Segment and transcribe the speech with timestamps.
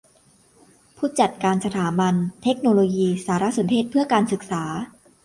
[0.97, 2.13] ผู้จัดการสถาบัน
[2.43, 4.63] เทคโนโลยีสารสนเทศเพื่อการศึกษา